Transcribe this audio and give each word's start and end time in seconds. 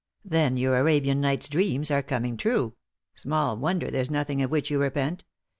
"Then 0.25 0.57
your 0.57 0.77
Arabian 0.79 1.21
Nights 1.21 1.47
dreams 1.47 1.91
are 1.91 2.01
coming 2.01 2.35
true; 2.35 2.73
small 3.13 3.55
wonder 3.55 3.91
there's 3.91 4.09
nothing 4.09 4.41
of 4.41 4.49
which 4.49 4.71
you 4.71 4.81
repent. 4.81 5.25